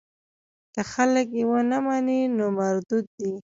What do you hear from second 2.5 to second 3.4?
مردود دی.